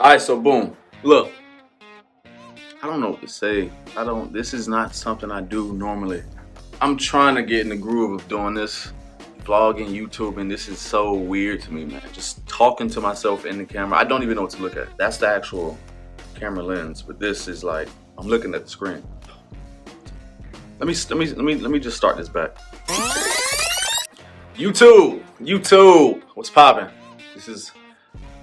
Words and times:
All 0.00 0.10
right, 0.10 0.20
so 0.20 0.40
boom. 0.40 0.76
Look, 1.04 1.30
I 2.82 2.86
don't 2.86 3.00
know 3.00 3.10
what 3.10 3.20
to 3.20 3.28
say. 3.28 3.70
I 3.96 4.02
don't. 4.02 4.32
This 4.32 4.52
is 4.52 4.66
not 4.66 4.94
something 4.94 5.30
I 5.30 5.40
do 5.40 5.72
normally. 5.72 6.22
I'm 6.80 6.96
trying 6.96 7.36
to 7.36 7.42
get 7.42 7.60
in 7.60 7.68
the 7.68 7.76
groove 7.76 8.20
of 8.20 8.28
doing 8.28 8.54
this, 8.54 8.92
vlogging, 9.44 9.88
YouTube, 9.88 10.38
and 10.38 10.50
this 10.50 10.68
is 10.68 10.80
so 10.80 11.14
weird 11.14 11.62
to 11.62 11.72
me, 11.72 11.84
man. 11.84 12.02
Just 12.12 12.44
talking 12.48 12.90
to 12.90 13.00
myself 13.00 13.46
in 13.46 13.56
the 13.56 13.64
camera. 13.64 13.96
I 13.96 14.04
don't 14.04 14.24
even 14.24 14.34
know 14.34 14.42
what 14.42 14.50
to 14.50 14.62
look 14.62 14.76
at. 14.76 14.88
That's 14.96 15.16
the 15.16 15.28
actual 15.28 15.78
camera 16.34 16.64
lens, 16.64 17.00
but 17.00 17.20
this 17.20 17.46
is 17.46 17.62
like 17.62 17.88
I'm 18.18 18.26
looking 18.26 18.52
at 18.52 18.64
the 18.64 18.70
screen. 18.70 19.02
Let 20.80 20.88
me 20.88 20.94
let 21.08 21.18
me 21.18 21.26
let 21.26 21.44
me 21.44 21.54
let 21.54 21.70
me 21.70 21.78
just 21.78 21.96
start 21.96 22.16
this 22.16 22.28
back. 22.28 22.56
YouTube, 24.56 25.22
YouTube, 25.40 26.22
what's 26.34 26.50
poppin'? 26.50 26.90
This 27.34 27.48
is 27.48 27.70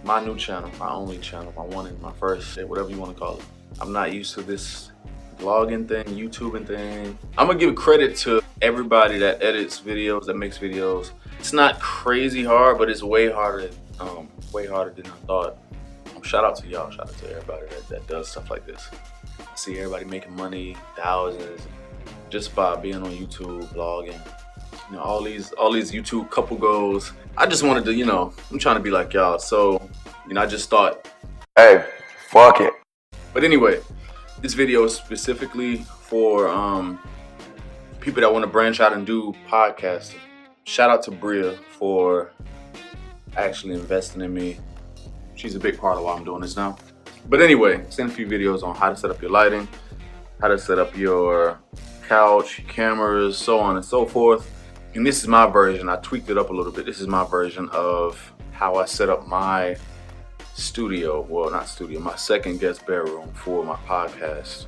my 0.04 0.24
new 0.24 0.36
channel, 0.36 0.72
my 0.80 0.90
only 0.90 1.18
channel, 1.20 1.54
my 1.56 1.64
one 1.64 2.00
my 2.02 2.12
first, 2.14 2.62
whatever 2.64 2.90
you 2.90 2.98
want 2.98 3.14
to 3.14 3.20
call 3.20 3.38
it. 3.38 3.44
I'm 3.80 3.92
not 3.92 4.14
used 4.14 4.34
to 4.36 4.42
this 4.42 4.92
vlogging 5.38 5.88
thing, 5.88 6.06
YouTubing 6.06 6.68
thing. 6.68 7.18
I'm 7.38 7.48
gonna 7.48 7.60
give 7.60 7.76
credit 7.76 8.16
to 8.18 8.42
everybody 8.62 9.18
that 9.20 9.42
edits 9.42 9.80
videos, 9.80 10.26
that 10.26 10.38
makes 10.38 10.58
videos. 10.58 11.12
It's 11.40 11.54
not 11.54 11.80
crazy 11.80 12.44
hard, 12.44 12.78
but 12.78 12.90
it's 12.90 13.02
way 13.02 13.30
harder, 13.30 13.70
um, 14.00 14.30
way 14.54 14.68
harder 14.68 14.92
than 14.92 15.08
I 15.08 15.16
thought. 15.26 15.58
Um, 16.16 16.22
shout 16.22 16.44
out 16.44 16.56
to 16.58 16.68
y'all, 16.68 16.92
shout 16.92 17.10
out 17.10 17.18
to 17.18 17.30
everybody 17.32 17.68
that, 17.68 17.88
that 17.90 18.08
does 18.08 18.30
stuff 18.30 18.52
like 18.52 18.66
this. 18.66 18.88
I 19.40 19.56
see 19.56 19.78
everybody 19.80 20.06
making 20.06 20.36
money, 20.36 20.78
thousands, 20.96 21.68
just 22.30 22.56
by 22.56 22.76
being 22.76 22.98
on 22.98 23.12
YouTube, 23.12 23.66
vlogging. 23.74 24.20
You 24.90 24.98
know, 24.98 25.04
all 25.04 25.22
these 25.22 25.52
all 25.54 25.72
these 25.72 25.92
YouTube 25.92 26.30
couple 26.30 26.58
goals. 26.58 27.14
I 27.38 27.48
just 27.48 27.64
wanted 27.64 27.86
to, 27.86 27.94
you 27.94 28.06
know, 28.06 28.34
I'm 28.52 28.60
trying 28.60 28.76
to 28.76 28.82
be 28.82 28.92
like 28.92 29.14
y'all. 29.14 29.40
So, 29.40 29.90
you 30.32 30.36
know, 30.36 30.44
I 30.44 30.46
just 30.46 30.70
thought, 30.70 31.10
hey, 31.58 31.84
fuck 32.30 32.62
it. 32.62 32.72
But 33.34 33.44
anyway, 33.44 33.82
this 34.40 34.54
video 34.54 34.86
is 34.86 34.96
specifically 34.96 35.80
for 36.04 36.48
um, 36.48 37.02
people 38.00 38.22
that 38.22 38.32
want 38.32 38.44
to 38.44 38.48
branch 38.50 38.80
out 38.80 38.94
and 38.94 39.06
do 39.06 39.36
podcasting. 39.50 40.20
Shout 40.64 40.90
out 40.90 41.04
to 41.04 41.12
Bria 41.12 41.58
for 41.78 42.32
actually 43.36 43.74
investing 43.74 44.22
in 44.22 44.34
me. 44.34 44.58
She's 45.36 45.56
a 45.56 45.60
big 45.60 45.78
part 45.78 45.98
of 45.98 46.06
why 46.06 46.16
I'm 46.16 46.24
doing 46.24 46.40
this 46.40 46.56
now. 46.56 46.78
But 47.28 47.42
anyway, 47.42 47.84
send 47.90 48.10
a 48.10 48.14
few 48.14 48.26
videos 48.26 48.64
on 48.64 48.74
how 48.74 48.88
to 48.88 48.96
set 48.96 49.12
up 49.12 49.22
your 49.22 49.32
lighting, 49.32 49.68
how 50.40 50.48
to 50.48 50.58
set 50.58 50.80
up 50.80 50.96
your 50.96 51.60
couch, 52.08 52.64
cameras, 52.70 53.38
so 53.38 53.60
on 53.60 53.76
and 53.76 53.84
so 53.84 54.06
forth. 54.06 54.50
And 54.96 55.06
this 55.06 55.24
is 55.24 55.28
my 55.28 55.46
version. 55.46 55.90
I 55.90 55.98
tweaked 55.98 56.30
it 56.30 56.38
up 56.38 56.52
a 56.52 56.54
little 56.54 56.72
bit. 56.72 56.86
This 56.86 57.02
is 57.02 57.08
my 57.08 57.26
version 57.26 57.68
of 57.74 58.34
how 58.54 58.76
I 58.76 58.86
set 58.86 59.10
up 59.10 59.28
my 59.28 59.76
studio. 60.54 61.22
Well, 61.30 61.52
not 61.52 61.68
studio, 61.68 62.00
my 62.00 62.16
second 62.16 62.60
guest 62.60 62.86
bedroom 62.86 63.32
for 63.34 63.64
my 63.64 63.76
podcast. 63.88 64.66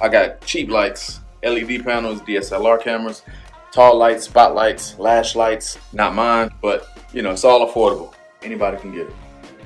I 0.00 0.08
got 0.08 0.40
cheap 0.42 0.70
lights, 0.70 1.20
LED 1.42 1.84
panels, 1.84 2.20
DSLR 2.22 2.82
cameras, 2.82 3.22
tall 3.72 3.96
lights, 3.96 4.24
spotlights, 4.24 4.98
lash 4.98 5.34
lights. 5.34 5.78
Not 5.92 6.14
mine, 6.14 6.50
but 6.62 6.88
you 7.12 7.22
know, 7.22 7.30
it's 7.30 7.44
all 7.44 7.66
affordable. 7.70 8.14
Anybody 8.42 8.78
can 8.78 8.92
get 8.92 9.06
it. 9.08 9.14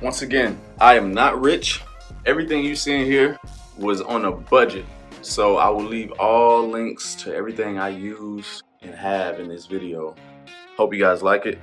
Once 0.01 0.21
again, 0.21 0.59
I 0.79 0.95
am 0.95 1.13
not 1.13 1.39
rich. 1.39 1.81
Everything 2.25 2.63
you 2.63 2.75
see 2.75 2.93
in 2.93 3.05
here 3.05 3.39
was 3.77 4.01
on 4.01 4.25
a 4.25 4.31
budget. 4.31 4.85
So 5.21 5.57
I 5.57 5.69
will 5.69 5.83
leave 5.83 6.11
all 6.13 6.67
links 6.67 7.15
to 7.15 7.33
everything 7.33 7.79
I 7.79 7.89
use 7.89 8.61
and 8.81 8.93
have 8.93 9.39
in 9.39 9.47
this 9.47 9.65
video. 9.65 10.15
Hope 10.77 10.93
you 10.93 10.99
guys 10.99 11.23
like 11.23 11.45
it. 11.45 11.59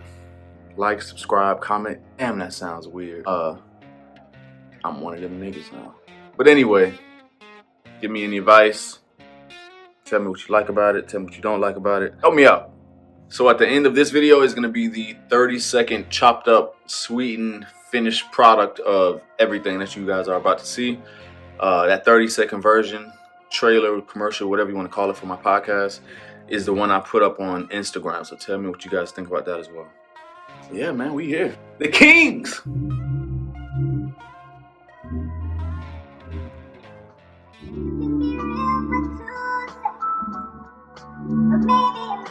Like, 0.76 1.02
subscribe, 1.02 1.60
comment. 1.60 1.98
Damn, 2.18 2.38
that 2.38 2.54
sounds 2.54 2.88
weird. 2.88 3.24
Uh, 3.26 3.56
I'm 4.84 5.00
one 5.00 5.14
of 5.14 5.20
them 5.20 5.40
niggas 5.40 5.72
now. 5.72 5.94
But 6.36 6.48
anyway, 6.48 6.94
give 8.00 8.10
me 8.10 8.24
any 8.24 8.38
advice. 8.38 8.98
Tell 10.04 10.20
me 10.20 10.28
what 10.28 10.46
you 10.46 10.52
like 10.52 10.68
about 10.68 10.96
it. 10.96 11.08
Tell 11.08 11.20
me 11.20 11.26
what 11.26 11.36
you 11.36 11.42
don't 11.42 11.60
like 11.60 11.76
about 11.76 12.02
it. 12.02 12.14
Help 12.20 12.34
me 12.34 12.44
out. 12.46 12.70
So 13.28 13.48
at 13.48 13.58
the 13.58 13.66
end 13.66 13.86
of 13.86 13.94
this 13.94 14.10
video 14.10 14.42
is 14.42 14.52
going 14.52 14.64
to 14.64 14.68
be 14.68 14.88
the 14.88 15.16
30 15.30 15.58
second 15.58 16.10
chopped 16.10 16.48
up, 16.48 16.76
sweetened, 16.86 17.66
finished 17.90 18.30
product 18.30 18.78
of 18.80 19.22
everything 19.38 19.78
that 19.78 19.96
you 19.96 20.06
guys 20.06 20.28
are 20.28 20.36
about 20.36 20.58
to 20.58 20.66
see. 20.66 20.98
Uh, 21.58 21.86
that 21.86 22.04
30 22.04 22.28
second 22.28 22.60
version, 22.60 23.10
trailer, 23.50 24.00
commercial, 24.02 24.50
whatever 24.50 24.70
you 24.70 24.76
want 24.76 24.88
to 24.90 24.94
call 24.94 25.08
it 25.08 25.16
for 25.16 25.26
my 25.26 25.36
podcast, 25.36 26.00
is 26.48 26.66
the 26.66 26.74
one 26.74 26.90
I 26.90 27.00
put 27.00 27.22
up 27.22 27.40
on 27.40 27.68
Instagram. 27.68 28.26
So 28.26 28.36
tell 28.36 28.58
me 28.58 28.68
what 28.68 28.84
you 28.84 28.90
guys 28.90 29.12
think 29.12 29.28
about 29.28 29.46
that 29.46 29.60
as 29.60 29.68
well. 29.70 29.88
Yeah, 30.70 30.92
man, 30.92 31.14
we 31.14 31.26
here. 31.26 31.56
The 31.78 31.88
Kings! 31.88 32.60
Thank 41.66 42.21